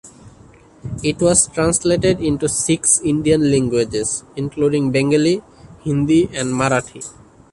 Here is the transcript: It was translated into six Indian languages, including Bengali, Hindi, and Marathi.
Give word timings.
It 1.03 1.19
was 1.21 1.45
translated 1.49 2.21
into 2.21 2.49
six 2.49 2.99
Indian 3.01 3.51
languages, 3.51 4.23
including 4.35 4.89
Bengali, 4.91 5.43
Hindi, 5.83 6.23
and 6.33 6.51
Marathi. 6.55 7.07